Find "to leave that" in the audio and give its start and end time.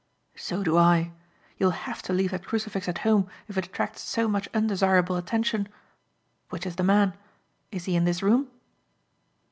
2.01-2.43